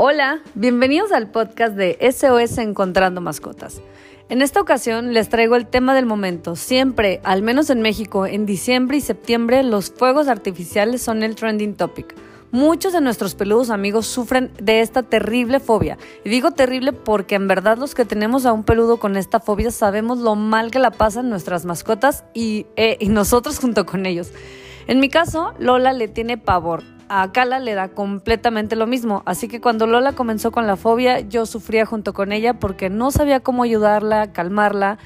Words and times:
Hola, 0.00 0.42
bienvenidos 0.54 1.10
al 1.10 1.28
podcast 1.28 1.74
de 1.74 1.98
SOS 2.00 2.58
Encontrando 2.58 3.20
Mascotas. 3.20 3.82
En 4.28 4.42
esta 4.42 4.60
ocasión 4.60 5.12
les 5.12 5.28
traigo 5.28 5.56
el 5.56 5.66
tema 5.66 5.92
del 5.92 6.06
momento. 6.06 6.54
Siempre, 6.54 7.20
al 7.24 7.42
menos 7.42 7.68
en 7.68 7.82
México, 7.82 8.24
en 8.24 8.46
diciembre 8.46 8.98
y 8.98 9.00
septiembre, 9.00 9.64
los 9.64 9.90
fuegos 9.90 10.28
artificiales 10.28 11.02
son 11.02 11.24
el 11.24 11.34
trending 11.34 11.74
topic. 11.74 12.14
Muchos 12.52 12.92
de 12.92 13.00
nuestros 13.00 13.34
peludos 13.34 13.70
amigos 13.70 14.06
sufren 14.06 14.52
de 14.62 14.82
esta 14.82 15.02
terrible 15.02 15.58
fobia. 15.58 15.98
Y 16.24 16.28
digo 16.28 16.52
terrible 16.52 16.92
porque 16.92 17.34
en 17.34 17.48
verdad 17.48 17.76
los 17.76 17.96
que 17.96 18.04
tenemos 18.04 18.46
a 18.46 18.52
un 18.52 18.62
peludo 18.62 18.98
con 18.98 19.16
esta 19.16 19.40
fobia 19.40 19.72
sabemos 19.72 20.18
lo 20.18 20.36
mal 20.36 20.70
que 20.70 20.78
la 20.78 20.92
pasan 20.92 21.28
nuestras 21.28 21.64
mascotas 21.64 22.22
y, 22.34 22.66
eh, 22.76 22.98
y 23.00 23.08
nosotros 23.08 23.58
junto 23.58 23.84
con 23.84 24.06
ellos. 24.06 24.30
En 24.86 25.00
mi 25.00 25.08
caso, 25.08 25.54
Lola 25.58 25.92
le 25.92 26.06
tiene 26.06 26.38
pavor 26.38 26.84
a 27.08 27.32
Kala 27.32 27.58
le 27.58 27.74
da 27.74 27.88
completamente 27.88 28.76
lo 28.76 28.86
mismo, 28.86 29.22
así 29.26 29.48
que 29.48 29.60
cuando 29.60 29.86
Lola 29.86 30.12
comenzó 30.12 30.50
con 30.50 30.66
la 30.66 30.76
fobia, 30.76 31.20
yo 31.20 31.46
sufría 31.46 31.86
junto 31.86 32.12
con 32.12 32.32
ella 32.32 32.54
porque 32.54 32.90
no 32.90 33.10
sabía 33.10 33.40
cómo 33.40 33.62
ayudarla, 33.62 34.32
calmarla. 34.32 34.98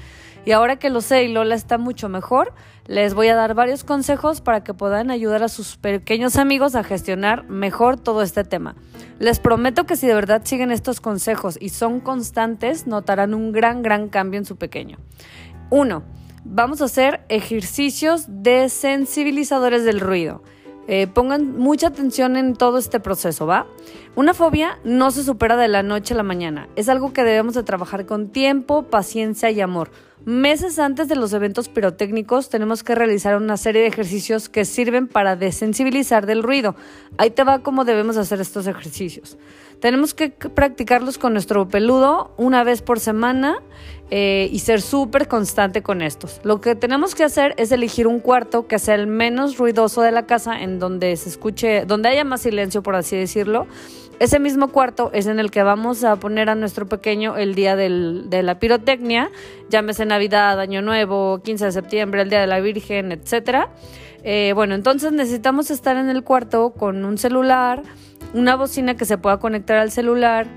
Y 0.45 0.51
ahora 0.51 0.75
que 0.75 0.89
lo 0.89 0.99
sé 0.99 1.23
y 1.23 1.31
Lola 1.31 1.55
está 1.55 1.77
mucho 1.77 2.09
mejor, 2.09 2.53
les 2.85 3.13
voy 3.13 3.29
a 3.29 3.35
dar 3.35 3.53
varios 3.53 3.85
consejos 3.85 4.41
para 4.41 4.63
que 4.63 4.73
puedan 4.73 5.09
ayudar 5.09 5.41
a 5.41 5.47
sus 5.47 5.77
pequeños 5.77 6.35
amigos 6.35 6.75
a 6.75 6.83
gestionar 6.83 7.45
mejor 7.45 7.97
todo 7.97 8.21
este 8.21 8.43
tema. 8.43 8.75
Les 9.19 9.39
prometo 9.39 9.85
que 9.85 9.95
si 9.95 10.05
de 10.05 10.13
verdad 10.13 10.41
siguen 10.43 10.71
estos 10.71 10.99
consejos 10.99 11.57
y 11.61 11.69
son 11.69 12.01
constantes, 12.01 12.87
notarán 12.87 13.33
un 13.33 13.53
gran, 13.53 13.83
gran 13.83 14.09
cambio 14.09 14.37
en 14.37 14.45
su 14.45 14.57
pequeño. 14.57 14.97
1. 15.69 16.03
Vamos 16.43 16.81
a 16.81 16.85
hacer 16.85 17.23
ejercicios 17.29 18.25
de 18.27 18.67
sensibilizadores 18.67 19.85
del 19.85 20.01
ruido. 20.01 20.43
Eh, 20.87 21.07
pongan 21.07 21.57
mucha 21.57 21.87
atención 21.87 22.35
en 22.35 22.55
todo 22.55 22.77
este 22.77 22.99
proceso, 22.99 23.45
¿va? 23.45 23.67
Una 24.15 24.33
fobia 24.33 24.79
no 24.83 25.11
se 25.11 25.23
supera 25.23 25.55
de 25.55 25.67
la 25.67 25.81
noche 25.81 26.13
a 26.13 26.17
la 26.17 26.23
mañana. 26.23 26.67
Es 26.75 26.89
algo 26.89 27.13
que 27.13 27.23
debemos 27.23 27.53
de 27.53 27.63
trabajar 27.63 28.05
con 28.05 28.29
tiempo, 28.29 28.83
paciencia 28.83 29.49
y 29.49 29.61
amor. 29.61 29.89
Meses 30.25 30.79
antes 30.79 31.09
de 31.09 31.17
los 31.17 31.33
eventos 31.33 31.67
pirotécnicos 31.67 32.49
tenemos 32.49 32.81
que 32.81 32.95
realizar 32.95 33.35
una 33.35 33.57
serie 33.57 33.81
de 33.81 33.87
ejercicios 33.87 34.47
que 34.47 34.63
sirven 34.63 35.09
para 35.09 35.35
desensibilizar 35.35 36.25
del 36.25 36.43
ruido. 36.43 36.77
Ahí 37.17 37.29
te 37.29 37.43
va 37.43 37.59
cómo 37.59 37.83
debemos 37.83 38.15
hacer 38.15 38.39
estos 38.39 38.65
ejercicios. 38.65 39.37
Tenemos 39.81 40.13
que 40.13 40.29
practicarlos 40.29 41.17
con 41.17 41.33
nuestro 41.33 41.67
peludo 41.67 42.33
una 42.37 42.63
vez 42.63 42.81
por 42.81 43.01
semana 43.01 43.61
eh, 44.11 44.47
y 44.49 44.59
ser 44.59 44.81
súper 44.81 45.27
constante 45.27 45.83
con 45.83 46.01
estos. 46.01 46.39
Lo 46.45 46.61
que 46.61 46.75
tenemos 46.75 47.15
que 47.15 47.25
hacer 47.25 47.53
es 47.57 47.73
elegir 47.73 48.07
un 48.07 48.21
cuarto 48.21 48.65
que 48.65 48.79
sea 48.79 48.95
el 48.95 49.07
menos 49.07 49.57
ruidoso 49.57 50.01
de 50.01 50.13
la 50.13 50.25
casa, 50.25 50.61
en 50.61 50.79
donde 50.79 51.17
se 51.17 51.27
escuche, 51.27 51.83
donde 51.85 52.07
haya 52.07 52.23
más 52.23 52.43
silencio, 52.43 52.81
por 52.81 52.95
así 52.95 53.17
decirlo. 53.17 53.67
Ese 54.19 54.39
mismo 54.39 54.69
cuarto 54.69 55.09
es 55.13 55.27
en 55.27 55.39
el 55.39 55.51
que 55.51 55.63
vamos 55.63 56.03
a 56.03 56.15
poner 56.15 56.49
a 56.49 56.55
nuestro 56.55 56.87
pequeño 56.87 57.35
el 57.35 57.55
día 57.55 57.75
del, 57.75 58.29
de 58.29 58.43
la 58.43 58.59
pirotecnia, 58.59 59.31
llámese 59.69 60.05
Navidad, 60.05 60.59
Año 60.59 60.81
Nuevo, 60.81 61.41
15 61.43 61.65
de 61.65 61.71
septiembre, 61.71 62.21
el 62.21 62.29
Día 62.29 62.41
de 62.41 62.47
la 62.47 62.59
Virgen, 62.59 63.11
etc. 63.11 63.67
Eh, 64.23 64.53
bueno, 64.55 64.75
entonces 64.75 65.11
necesitamos 65.11 65.71
estar 65.71 65.97
en 65.97 66.09
el 66.09 66.23
cuarto 66.23 66.73
con 66.73 67.03
un 67.03 67.17
celular, 67.17 67.83
una 68.33 68.55
bocina 68.55 68.95
que 68.95 69.05
se 69.05 69.17
pueda 69.17 69.37
conectar 69.37 69.77
al 69.77 69.91
celular, 69.91 70.47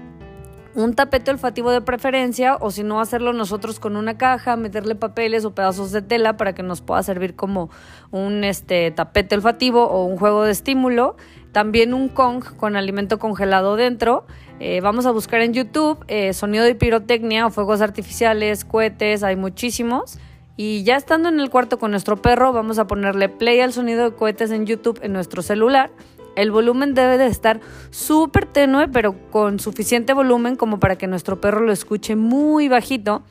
un 0.77 0.95
tapete 0.95 1.31
olfativo 1.31 1.71
de 1.71 1.81
preferencia 1.81 2.57
o 2.61 2.71
si 2.71 2.85
no 2.85 3.01
hacerlo 3.01 3.33
nosotros 3.33 3.81
con 3.81 3.97
una 3.97 4.19
caja, 4.19 4.57
meterle 4.57 4.95
papeles 4.95 5.47
o 5.47 5.55
pedazos 5.55 5.91
de 5.91 6.03
tela 6.03 6.37
para 6.37 6.55
que 6.55 6.63
nos 6.63 6.83
pueda 6.83 7.03
servir 7.03 7.35
como 7.35 7.71
un 8.11 8.45
este, 8.45 8.91
tapete 8.91 9.35
olfativo 9.35 9.89
o 9.89 10.05
un 10.05 10.19
juego 10.19 10.45
de 10.45 10.53
estímulo. 10.53 11.17
También 11.53 11.95
un 11.95 12.11
Kong 12.11 12.45
con 12.59 12.77
alimento 12.77 13.19
congelado 13.19 13.77
dentro. 13.77 14.27
Eh, 14.61 14.83
vamos 14.83 15.07
a 15.07 15.13
buscar 15.13 15.41
en 15.41 15.55
YouTube 15.55 16.05
eh, 16.09 16.35
sonido 16.35 16.65
de 16.65 16.75
pirotecnia 16.75 17.47
o 17.47 17.51
fuegos 17.51 17.81
artificiales, 17.81 18.67
cohetes, 18.67 19.23
hay 19.23 19.37
muchísimos. 19.37 20.19
Y 20.59 20.85
ya 20.85 20.97
estando 20.97 21.31
en 21.31 21.41
el 21.41 21.49
cuarto 21.49 21.79
con 21.79 21.91
nuestro 21.91 22.21
perro, 22.21 22.53
vamos 22.53 22.79
a 22.79 22.87
ponerle 22.87 23.31
play 23.31 23.61
al 23.61 23.73
sonido 23.73 24.05
de 24.05 24.17
cohetes 24.17 24.51
en 24.51 24.67
YouTube 24.67 24.99
en 25.03 25.15
nuestro 25.15 25.41
celular 25.41 25.91
el 26.37 26.51
volumen 26.51 26.95
debe 26.95 27.19
de 27.19 27.27
estar 27.27 27.61
súper 27.91 28.47
tenue, 28.47 28.89
pero 28.89 29.15
con 29.31 29.59
suficiente 29.59 30.13
volumen 30.13 30.57
como 30.57 30.79
para 30.79 30.97
que 30.97 31.07
nuestro 31.07 31.41
perro 31.41 31.61
lo 31.61 31.73
escuche 31.73 32.15
muy 32.15 32.69
bajito. 32.69 33.23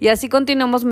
Y 0.00 0.08
así 0.08 0.28
continuamos 0.28 0.84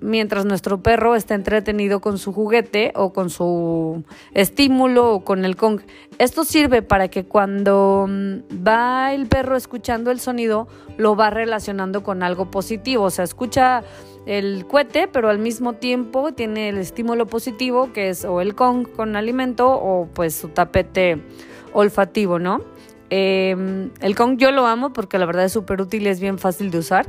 mientras 0.00 0.44
nuestro 0.44 0.82
perro 0.82 1.16
está 1.16 1.34
entretenido 1.34 2.00
con 2.00 2.18
su 2.18 2.32
juguete 2.32 2.92
o 2.94 3.12
con 3.12 3.30
su 3.30 4.04
estímulo 4.32 5.14
o 5.14 5.24
con 5.24 5.44
el 5.44 5.56
Kong. 5.56 5.80
Esto 6.18 6.44
sirve 6.44 6.82
para 6.82 7.08
que 7.08 7.24
cuando 7.24 8.06
mm, 8.08 8.66
va 8.66 9.12
el 9.14 9.26
perro 9.26 9.56
escuchando 9.56 10.10
el 10.10 10.20
sonido, 10.20 10.68
lo 10.98 11.16
va 11.16 11.30
relacionando 11.30 12.02
con 12.02 12.22
algo 12.22 12.50
positivo. 12.50 13.04
O 13.04 13.10
sea, 13.10 13.24
escucha 13.24 13.82
el 14.26 14.66
cohete, 14.66 15.08
pero 15.08 15.28
al 15.28 15.38
mismo 15.38 15.74
tiempo 15.74 16.32
tiene 16.32 16.68
el 16.68 16.78
estímulo 16.78 17.26
positivo, 17.26 17.92
que 17.92 18.10
es 18.10 18.24
o 18.24 18.40
el 18.40 18.54
Kong 18.54 18.86
con 18.94 19.16
alimento 19.16 19.70
o 19.70 20.08
pues 20.12 20.34
su 20.34 20.48
tapete 20.48 21.20
olfativo, 21.72 22.38
¿no? 22.38 22.60
Em, 23.10 23.90
el 24.00 24.14
Kong 24.14 24.36
yo 24.38 24.52
lo 24.52 24.66
amo 24.66 24.92
porque 24.92 25.18
la 25.18 25.26
verdad 25.26 25.44
es 25.44 25.52
súper 25.52 25.80
útil 25.80 26.06
y 26.06 26.08
es 26.08 26.20
bien 26.20 26.38
fácil 26.38 26.70
de 26.70 26.78
usar. 26.78 27.06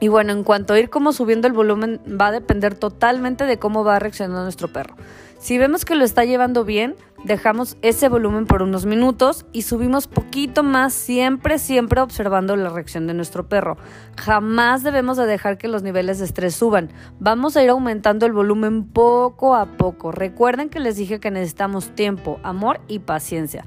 Y 0.00 0.08
bueno, 0.08 0.32
en 0.32 0.44
cuanto 0.44 0.74
a 0.74 0.78
ir 0.78 0.90
como 0.90 1.12
subiendo 1.12 1.46
el 1.46 1.54
volumen, 1.54 2.00
va 2.20 2.28
a 2.28 2.32
depender 2.32 2.74
totalmente 2.74 3.44
de 3.44 3.58
cómo 3.58 3.82
va 3.84 3.98
reaccionando 3.98 4.42
nuestro 4.42 4.68
perro. 4.68 4.94
Si 5.38 5.58
vemos 5.58 5.84
que 5.84 5.94
lo 5.94 6.04
está 6.04 6.24
llevando 6.24 6.64
bien, 6.64 6.96
dejamos 7.24 7.76
ese 7.82 8.08
volumen 8.08 8.46
por 8.46 8.62
unos 8.62 8.86
minutos 8.86 9.44
y 9.52 9.62
subimos 9.62 10.06
poquito 10.06 10.62
más, 10.62 10.92
siempre, 10.92 11.58
siempre 11.58 12.00
observando 12.00 12.56
la 12.56 12.70
reacción 12.70 13.06
de 13.06 13.14
nuestro 13.14 13.48
perro. 13.48 13.76
Jamás 14.16 14.82
debemos 14.82 15.16
de 15.16 15.26
dejar 15.26 15.58
que 15.58 15.68
los 15.68 15.82
niveles 15.82 16.18
de 16.18 16.24
estrés 16.24 16.54
suban. 16.54 16.90
Vamos 17.20 17.56
a 17.56 17.62
ir 17.62 17.70
aumentando 17.70 18.26
el 18.26 18.32
volumen 18.32 18.84
poco 18.84 19.54
a 19.54 19.66
poco. 19.66 20.10
Recuerden 20.10 20.68
que 20.68 20.80
les 20.80 20.96
dije 20.96 21.20
que 21.20 21.30
necesitamos 21.30 21.94
tiempo, 21.94 22.40
amor 22.42 22.80
y 22.88 23.00
paciencia. 23.00 23.64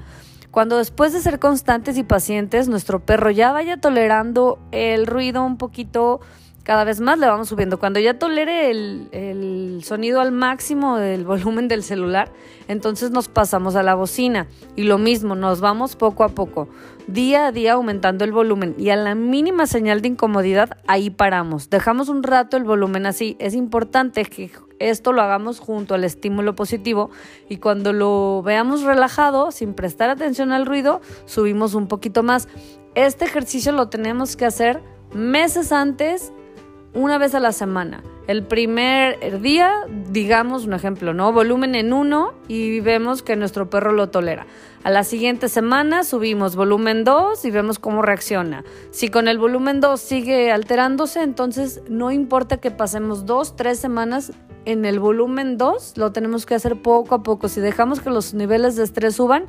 Cuando 0.50 0.78
después 0.78 1.12
de 1.12 1.20
ser 1.20 1.38
constantes 1.38 1.96
y 1.96 2.02
pacientes, 2.02 2.68
nuestro 2.68 2.98
perro 3.00 3.30
ya 3.30 3.52
vaya 3.52 3.76
tolerando 3.76 4.58
el 4.72 5.06
ruido 5.06 5.44
un 5.44 5.56
poquito, 5.56 6.20
cada 6.64 6.82
vez 6.82 7.00
más 7.00 7.20
le 7.20 7.28
vamos 7.28 7.48
subiendo. 7.48 7.78
Cuando 7.78 8.00
ya 8.00 8.18
tolere 8.18 8.70
el, 8.70 9.80
sonido 9.84 10.20
al 10.20 10.32
máximo 10.32 10.96
del 10.96 11.24
volumen 11.26 11.68
del 11.68 11.84
celular, 11.84 12.32
entonces 12.66 13.12
nos 13.12 13.28
pasamos 13.28 13.76
a 13.76 13.84
la 13.84 13.94
bocina. 13.94 14.48
Y 14.74 14.82
lo 14.82 14.98
mismo, 14.98 15.36
nos 15.36 15.60
vamos 15.60 15.94
poco 15.94 16.24
a 16.24 16.30
poco, 16.30 16.68
día 17.06 17.46
a 17.46 17.52
día 17.52 17.74
aumentando 17.74 18.24
el 18.24 18.32
volumen. 18.32 18.74
Y 18.76 18.90
a 18.90 18.96
la 18.96 19.14
mínima 19.14 19.68
señal 19.68 20.02
de 20.02 20.08
incomodidad, 20.08 20.78
ahí 20.88 21.10
paramos. 21.10 21.70
Dejamos 21.70 22.08
un 22.08 22.24
rato 22.24 22.56
el 22.56 22.64
volumen 22.64 23.06
así. 23.06 23.36
Es 23.38 23.54
importante 23.54 24.24
que 24.24 24.50
esto 24.80 25.12
lo 25.12 25.22
hagamos 25.22 25.60
junto 25.60 25.94
al 25.94 26.02
estímulo 26.04 26.56
positivo 26.56 27.10
y 27.48 27.58
cuando 27.58 27.92
lo 27.92 28.42
veamos 28.42 28.82
relajado, 28.82 29.52
sin 29.52 29.74
prestar 29.74 30.10
atención 30.10 30.50
al 30.52 30.66
ruido, 30.66 31.00
subimos 31.26 31.74
un 31.74 31.86
poquito 31.86 32.22
más. 32.22 32.48
Este 32.94 33.26
ejercicio 33.26 33.70
lo 33.72 33.88
tenemos 33.88 34.34
que 34.36 34.46
hacer 34.46 34.82
meses 35.12 35.70
antes, 35.70 36.32
una 36.92 37.18
vez 37.18 37.34
a 37.34 37.40
la 37.40 37.52
semana. 37.52 38.02
El 38.26 38.42
primer 38.44 39.40
día, 39.40 39.72
digamos 40.10 40.64
un 40.64 40.72
ejemplo, 40.72 41.14
¿no? 41.14 41.32
Volumen 41.32 41.74
en 41.74 41.92
uno 41.92 42.32
y 42.48 42.80
vemos 42.80 43.22
que 43.22 43.36
nuestro 43.36 43.70
perro 43.70 43.92
lo 43.92 44.08
tolera. 44.08 44.46
A 44.82 44.90
la 44.90 45.04
siguiente 45.04 45.48
semana 45.48 46.04
subimos 46.04 46.56
volumen 46.56 47.04
2 47.04 47.44
y 47.44 47.50
vemos 47.50 47.78
cómo 47.78 48.02
reacciona. 48.02 48.64
Si 48.90 49.08
con 49.08 49.28
el 49.28 49.38
volumen 49.38 49.80
2 49.80 50.00
sigue 50.00 50.52
alterándose, 50.52 51.22
entonces 51.22 51.82
no 51.88 52.10
importa 52.12 52.58
que 52.58 52.70
pasemos 52.70 53.26
dos, 53.26 53.56
tres 53.56 53.78
semanas 53.78 54.32
en 54.64 54.84
el 54.84 55.00
volumen 55.00 55.56
2, 55.58 55.96
lo 55.96 56.12
tenemos 56.12 56.46
que 56.46 56.54
hacer 56.54 56.80
poco 56.80 57.14
a 57.14 57.22
poco. 57.22 57.48
Si 57.48 57.60
dejamos 57.60 58.00
que 58.00 58.10
los 58.10 58.34
niveles 58.34 58.76
de 58.76 58.84
estrés 58.84 59.16
suban, 59.16 59.46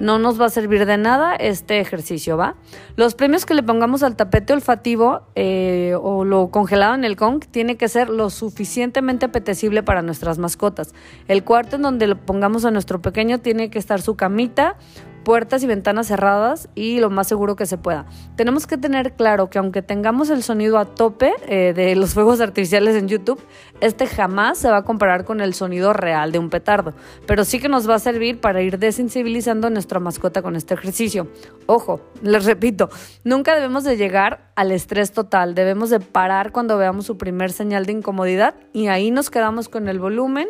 no 0.00 0.18
nos 0.18 0.40
va 0.40 0.46
a 0.46 0.50
servir 0.50 0.86
de 0.86 0.96
nada 0.96 1.34
este 1.34 1.80
ejercicio, 1.80 2.36
¿va? 2.36 2.54
Los 2.96 3.14
premios 3.14 3.46
que 3.46 3.54
le 3.54 3.62
pongamos 3.62 4.02
al 4.02 4.16
tapete 4.16 4.52
olfativo 4.52 5.22
eh, 5.34 5.94
o 6.00 6.24
lo 6.24 6.50
congelado 6.50 6.94
en 6.94 7.04
el 7.04 7.16
Kong 7.16 7.44
tiene 7.50 7.76
que 7.76 7.88
ser 7.88 8.08
lo 8.08 8.30
suficientemente 8.30 9.26
apetecible 9.26 9.82
para 9.82 10.02
nuestras 10.02 10.38
mascotas. 10.38 10.94
El 11.26 11.44
cuarto 11.44 11.76
en 11.76 11.82
donde 11.82 12.06
lo 12.06 12.16
pongamos 12.16 12.64
a 12.64 12.70
nuestro 12.70 13.02
pequeño 13.02 13.38
tiene 13.38 13.70
que 13.70 13.78
estar 13.78 14.00
su 14.00 14.16
camita, 14.16 14.76
puertas 15.24 15.62
y 15.62 15.66
ventanas 15.66 16.08
cerradas 16.08 16.68
y 16.74 17.00
lo 17.00 17.10
más 17.10 17.28
seguro 17.28 17.56
que 17.56 17.66
se 17.66 17.78
pueda. 17.78 18.06
Tenemos 18.36 18.66
que 18.66 18.78
tener 18.78 19.14
claro 19.14 19.50
que 19.50 19.58
aunque 19.58 19.82
tengamos 19.82 20.30
el 20.30 20.42
sonido 20.42 20.78
a 20.78 20.84
tope 20.84 21.32
eh, 21.46 21.72
de 21.74 21.94
los 21.96 22.14
fuegos 22.14 22.40
artificiales 22.40 22.96
en 22.96 23.08
YouTube, 23.08 23.40
este 23.80 24.06
jamás 24.06 24.58
se 24.58 24.70
va 24.70 24.78
a 24.78 24.82
comparar 24.82 25.24
con 25.24 25.40
el 25.40 25.54
sonido 25.54 25.92
real 25.92 26.32
de 26.32 26.38
un 26.38 26.50
petardo, 26.50 26.94
pero 27.26 27.44
sí 27.44 27.58
que 27.58 27.68
nos 27.68 27.88
va 27.88 27.96
a 27.96 27.98
servir 27.98 28.40
para 28.40 28.62
ir 28.62 28.78
desensibilizando 28.78 29.66
a 29.66 29.70
nuestra 29.70 30.00
mascota 30.00 30.42
con 30.42 30.56
este 30.56 30.74
ejercicio. 30.74 31.28
Ojo, 31.66 32.00
les 32.22 32.44
repito, 32.44 32.88
nunca 33.24 33.54
debemos 33.54 33.84
de 33.84 33.96
llegar 33.96 34.50
al 34.56 34.72
estrés 34.72 35.12
total, 35.12 35.54
debemos 35.54 35.90
de 35.90 36.00
parar 36.00 36.52
cuando 36.52 36.78
veamos 36.78 37.06
su 37.06 37.18
primer 37.18 37.52
señal 37.52 37.86
de 37.86 37.92
incomodidad 37.92 38.54
y 38.72 38.88
ahí 38.88 39.10
nos 39.10 39.30
quedamos 39.30 39.68
con 39.68 39.88
el 39.88 39.98
volumen 39.98 40.48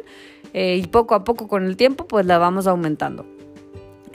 eh, 0.55 0.77
y 0.77 0.87
poco 0.87 1.15
a 1.15 1.25
poco 1.25 1.49
con 1.49 1.65
el 1.65 1.77
tiempo 1.77 2.07
pues 2.07 2.27
la 2.27 2.39
vamos 2.39 2.67
aumentando. 2.67 3.38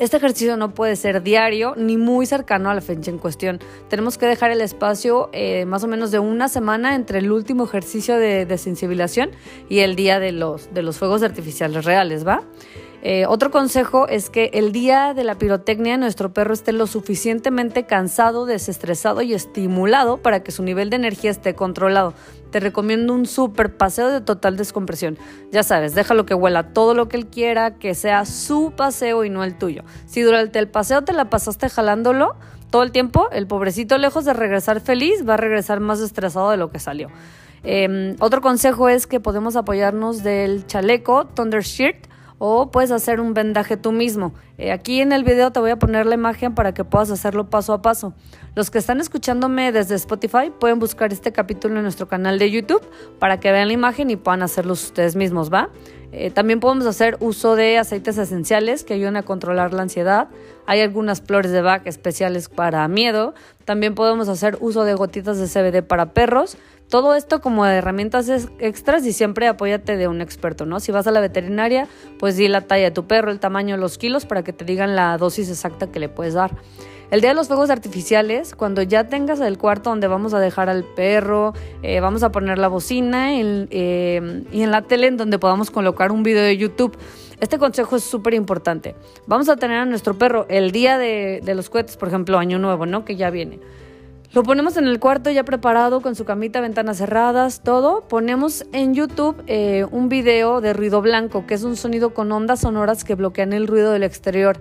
Este 0.03 0.17
ejercicio 0.17 0.57
no 0.57 0.73
puede 0.73 0.97
ser 0.97 1.23
diario 1.23 1.75
ni 1.77 1.95
muy 1.95 2.25
cercano 2.25 2.69
a 2.69 2.75
la 2.75 2.81
fecha 2.81 3.09
en 3.09 3.17
cuestión. 3.17 3.59
Tenemos 3.87 4.17
que 4.17 4.25
dejar 4.25 4.51
el 4.51 4.59
espacio 4.59 5.29
eh, 5.31 5.63
más 5.65 5.85
o 5.85 5.87
menos 5.87 6.11
de 6.11 6.19
una 6.19 6.49
semana 6.49 6.95
entre 6.95 7.19
el 7.19 7.31
último 7.31 7.63
ejercicio 7.63 8.17
de, 8.17 8.45
de 8.45 8.57
sensibilización 8.57 9.31
y 9.69 9.79
el 9.79 9.95
día 9.95 10.19
de 10.19 10.33
los, 10.33 10.73
de 10.73 10.83
los 10.83 10.97
fuegos 10.97 11.23
artificiales 11.23 11.85
reales, 11.85 12.27
¿va? 12.27 12.43
Eh, 13.01 13.25
otro 13.27 13.49
consejo 13.49 14.09
es 14.09 14.29
que 14.29 14.49
el 14.53 14.73
día 14.73 15.13
de 15.13 15.23
la 15.23 15.37
pirotecnia 15.37 15.97
nuestro 15.97 16.33
perro 16.33 16.53
esté 16.53 16.73
lo 16.73 16.85
suficientemente 16.85 17.85
cansado, 17.85 18.45
desestresado 18.45 19.21
y 19.21 19.33
estimulado 19.33 20.17
para 20.17 20.43
que 20.43 20.51
su 20.51 20.63
nivel 20.63 20.89
de 20.89 20.97
energía 20.97 21.31
esté 21.31 21.55
controlado. 21.55 22.13
Te 22.53 22.59
recomiendo 22.59 23.15
un 23.15 23.25
super 23.25 23.75
paseo 23.75 24.09
de 24.09 24.21
total 24.21 24.57
descompresión. 24.57 25.17
Ya 25.51 25.63
sabes, 25.63 25.95
déjalo 25.95 26.27
que 26.27 26.35
huela 26.35 26.71
todo 26.71 26.93
lo 26.93 27.09
que 27.09 27.17
él 27.17 27.25
quiera, 27.25 27.79
que 27.79 27.95
sea 27.95 28.25
su 28.25 28.73
paseo 28.77 29.23
y 29.23 29.31
no 29.31 29.43
el 29.43 29.57
tuyo. 29.57 29.81
Si 30.05 30.21
durante 30.21 30.59
el 30.59 30.67
paseo 30.67 31.01
te 31.01 31.13
la 31.13 31.31
pasaste 31.31 31.67
jalándolo 31.67 32.35
todo 32.69 32.83
el 32.83 32.91
tiempo, 32.91 33.27
el 33.31 33.47
pobrecito 33.47 33.97
lejos 33.97 34.23
de 34.25 34.33
regresar 34.33 34.81
feliz 34.81 35.27
va 35.27 35.33
a 35.33 35.37
regresar 35.37 35.79
más 35.79 35.99
estresado 35.99 36.51
de 36.51 36.57
lo 36.57 36.69
que 36.69 36.77
salió. 36.77 37.09
Em, 37.63 38.15
otro 38.19 38.41
consejo 38.41 38.87
es 38.87 39.07
que 39.07 39.19
podemos 39.19 39.55
apoyarnos 39.55 40.21
del 40.21 40.67
chaleco 40.67 41.25
Thunder 41.25 41.63
Shirt 41.63 42.05
o 42.45 42.71
puedes 42.71 42.91
hacer 42.91 43.21
un 43.21 43.33
vendaje 43.33 43.77
tú 43.77 43.93
mismo. 43.93 44.33
Eh, 44.57 44.73
aquí 44.73 44.99
en 44.99 45.13
el 45.13 45.23
video 45.23 45.51
te 45.51 45.61
voy 45.61 45.71
a 45.71 45.79
poner 45.79 46.05
la 46.05 46.15
imagen 46.15 46.53
para 46.53 46.73
que 46.73 46.83
puedas 46.83 47.09
hacerlo 47.09 47.49
paso 47.49 47.71
a 47.71 47.81
paso. 47.81 48.13
Los 48.53 48.69
que 48.69 48.79
están 48.79 48.99
escuchándome 48.99 49.71
desde 49.71 49.95
Spotify 49.95 50.51
pueden 50.59 50.77
buscar 50.77 51.13
este 51.13 51.31
capítulo 51.31 51.77
en 51.77 51.83
nuestro 51.83 52.09
canal 52.09 52.39
de 52.39 52.51
YouTube 52.51 52.85
para 53.17 53.39
que 53.39 53.49
vean 53.53 53.69
la 53.69 53.73
imagen 53.73 54.09
y 54.09 54.17
puedan 54.17 54.43
hacerlo 54.43 54.73
ustedes 54.73 55.15
mismos, 55.15 55.53
¿va? 55.53 55.69
Eh, 56.11 56.31
también 56.31 56.59
podemos 56.59 56.85
hacer 56.85 57.15
uso 57.21 57.55
de 57.55 57.77
aceites 57.77 58.17
esenciales 58.17 58.83
que 58.83 58.93
ayudan 58.93 59.15
a 59.15 59.23
controlar 59.23 59.73
la 59.73 59.83
ansiedad. 59.83 60.27
Hay 60.65 60.81
algunas 60.81 61.21
flores 61.21 61.53
de 61.53 61.61
Bach 61.61 61.87
especiales 61.87 62.49
para 62.49 62.85
miedo. 62.89 63.33
También 63.63 63.95
podemos 63.95 64.27
hacer 64.27 64.57
uso 64.59 64.83
de 64.83 64.95
gotitas 64.95 65.37
de 65.37 65.47
CBD 65.47 65.81
para 65.81 66.13
perros. 66.13 66.57
Todo 66.93 67.15
esto 67.15 67.41
como 67.41 67.65
herramientas 67.65 68.29
extras 68.59 69.03
y 69.07 69.13
siempre 69.13 69.47
apóyate 69.47 69.97
de 69.97 70.07
un 70.07 70.21
experto, 70.21 70.67
¿no? 70.67 70.79
Si 70.79 70.91
vas 70.91 71.07
a 71.07 71.11
la 71.11 71.21
veterinaria, 71.21 71.87
pues 72.19 72.37
di 72.37 72.47
la 72.47 72.61
talla 72.61 72.83
de 72.83 72.91
tu 72.91 73.07
perro, 73.07 73.31
el 73.31 73.39
tamaño, 73.39 73.77
los 73.77 73.97
kilos 73.97 74.27
para 74.27 74.43
que 74.43 74.53
te 74.53 74.63
digan 74.63 74.95
la 74.95 75.17
dosis 75.17 75.49
exacta 75.49 75.91
que 75.91 75.99
le 75.99 76.07
puedes 76.07 76.35
dar. 76.35 76.51
El 77.09 77.21
día 77.21 77.31
de 77.31 77.33
los 77.33 77.47
fuegos 77.47 77.71
artificiales, 77.71 78.53
cuando 78.53 78.83
ya 78.83 79.07
tengas 79.07 79.39
el 79.39 79.57
cuarto 79.57 79.89
donde 79.89 80.05
vamos 80.05 80.35
a 80.35 80.39
dejar 80.39 80.69
al 80.69 80.83
perro, 80.83 81.53
eh, 81.81 81.99
vamos 81.99 82.21
a 82.21 82.31
poner 82.31 82.59
la 82.59 82.67
bocina 82.67 83.39
eh, 83.39 84.43
y 84.51 84.61
en 84.61 84.69
la 84.69 84.83
tele 84.83 85.07
en 85.07 85.17
donde 85.17 85.39
podamos 85.39 85.71
colocar 85.71 86.11
un 86.11 86.21
video 86.21 86.43
de 86.43 86.57
YouTube. 86.57 86.95
Este 87.39 87.57
consejo 87.57 87.95
es 87.95 88.03
súper 88.03 88.35
importante. 88.35 88.93
Vamos 89.25 89.49
a 89.49 89.55
tener 89.55 89.79
a 89.79 89.85
nuestro 89.85 90.13
perro 90.13 90.45
el 90.47 90.71
día 90.71 90.99
de, 90.99 91.41
de 91.43 91.55
los 91.55 91.71
cohetes, 91.71 91.97
por 91.97 92.09
ejemplo, 92.09 92.37
Año 92.37 92.59
Nuevo, 92.59 92.85
¿no? 92.85 93.03
Que 93.03 93.15
ya 93.15 93.31
viene. 93.31 93.59
Lo 94.33 94.41
ponemos 94.41 94.77
en 94.77 94.87
el 94.87 94.99
cuarto 94.99 95.29
ya 95.29 95.43
preparado 95.43 96.01
con 96.01 96.15
su 96.15 96.25
camita, 96.25 96.59
ventanas 96.59 96.97
cerradas, 96.97 97.61
todo. 97.61 98.07
Ponemos 98.07 98.65
en 98.73 98.95
YouTube 98.95 99.43
eh, 99.45 99.85
un 99.91 100.09
video 100.09 100.59
de 100.59 100.73
ruido 100.73 101.03
blanco, 101.03 101.45
que 101.45 101.53
es 101.53 101.61
un 101.61 101.75
sonido 101.75 102.15
con 102.15 102.31
ondas 102.31 102.61
sonoras 102.61 103.03
que 103.03 103.13
bloquean 103.13 103.53
el 103.53 103.67
ruido 103.67 103.91
del 103.91 104.01
exterior. 104.01 104.59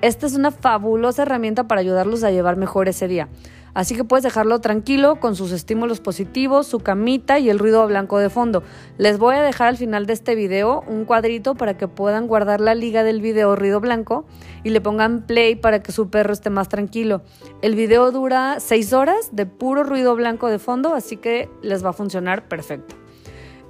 Esta 0.00 0.26
es 0.26 0.34
una 0.34 0.50
fabulosa 0.50 1.22
herramienta 1.22 1.68
para 1.68 1.80
ayudarlos 1.80 2.24
a 2.24 2.32
llevar 2.32 2.56
mejor 2.56 2.88
ese 2.88 3.06
día. 3.06 3.28
Así 3.74 3.94
que 3.94 4.04
puedes 4.04 4.22
dejarlo 4.22 4.60
tranquilo 4.60 5.16
con 5.16 5.34
sus 5.34 5.52
estímulos 5.52 6.00
positivos, 6.00 6.66
su 6.66 6.80
camita 6.80 7.38
y 7.38 7.48
el 7.48 7.58
ruido 7.58 7.86
blanco 7.86 8.18
de 8.18 8.28
fondo. 8.28 8.62
Les 8.98 9.18
voy 9.18 9.34
a 9.34 9.42
dejar 9.42 9.68
al 9.68 9.76
final 9.76 10.06
de 10.06 10.12
este 10.12 10.34
video 10.34 10.84
un 10.86 11.04
cuadrito 11.04 11.54
para 11.54 11.76
que 11.78 11.88
puedan 11.88 12.26
guardar 12.26 12.60
la 12.60 12.74
liga 12.74 13.02
del 13.02 13.20
video 13.20 13.56
ruido 13.56 13.80
blanco 13.80 14.24
y 14.62 14.70
le 14.70 14.80
pongan 14.80 15.22
play 15.22 15.56
para 15.56 15.82
que 15.82 15.92
su 15.92 16.10
perro 16.10 16.32
esté 16.32 16.50
más 16.50 16.68
tranquilo. 16.68 17.22
El 17.62 17.74
video 17.74 18.10
dura 18.12 18.56
6 18.60 18.92
horas 18.92 19.30
de 19.32 19.46
puro 19.46 19.84
ruido 19.84 20.14
blanco 20.16 20.48
de 20.48 20.58
fondo, 20.58 20.94
así 20.94 21.16
que 21.16 21.48
les 21.62 21.84
va 21.84 21.90
a 21.90 21.94
funcionar 21.94 22.48
perfecto. 22.48 23.01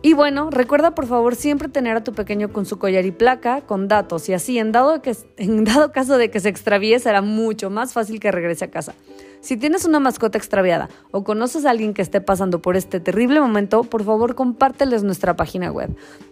Y 0.05 0.15
bueno, 0.15 0.51
recuerda 0.51 0.97
por 0.97 1.07
favor 1.07 1.37
siempre 1.37 1.69
tener 1.69 1.97
a 1.97 2.03
tu 2.03 2.13
pequeño 2.13 2.53
con 2.53 2.67
su 2.67 2.81
collar 2.81 3.07
y 3.07 3.13
placa, 3.13 3.61
con 3.61 3.87
datos, 3.87 4.29
y 4.29 4.35
así 4.35 4.59
en 4.59 4.73
dado, 4.73 5.01
que, 5.01 5.17
en 5.37 5.63
dado 5.65 5.93
caso 5.93 6.19
de 6.19 6.29
que 6.29 6.41
se 6.41 6.49
extravíe 6.49 6.99
será 6.99 7.23
mucho 7.23 7.71
más 7.71 7.93
fácil 7.93 8.19
que 8.19 8.33
regrese 8.33 8.65
a 8.65 8.71
casa. 8.71 8.95
Si 9.41 9.57
tienes 9.57 9.85
una 9.85 10.01
mascota 10.01 10.39
extraviada 10.39 10.89
o 11.11 11.25
conoces 11.25 11.65
a 11.65 11.71
alguien 11.71 11.95
que 11.95 12.03
esté 12.03 12.21
pasando 12.21 12.63
por 12.63 12.77
este 12.77 13.01
terrible 13.01 13.41
momento, 13.41 13.83
por 13.83 14.05
favor 14.05 14.37
compárteles 14.37 15.03
nuestra 15.03 15.35
página 15.35 15.73
web 15.73 15.91